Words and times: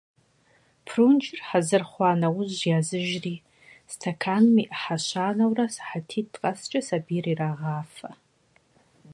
Прунжыр 0.85 1.39
хьэзыр 1.47 1.83
хъуа 1.89 2.11
нэужь 2.21 2.61
языжри, 2.79 3.35
стэканым 3.91 4.55
и 4.63 4.65
Ӏыхьэ 4.69 4.97
щанэурэ 5.05 5.65
сыхьэтитӀ 5.73 6.37
къэскӀэ 6.41 6.79
сабийр 6.87 7.25
ирагъафэ. 7.31 8.09